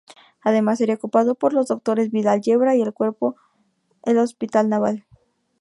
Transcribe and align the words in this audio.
Además 0.41 0.79
sería 0.79 0.95
ocupado 0.95 1.35
por 1.35 1.53
los 1.53 1.67
doctores 1.67 2.09
Vidal 2.09 2.41
Yebra 2.41 2.75
y 2.75 2.83
Cuervo 2.91 3.35
el 4.03 4.17
Hospital 4.17 4.67
Naval. 4.67 5.05